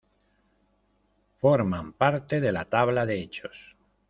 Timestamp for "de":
2.41-2.51, 3.05-3.21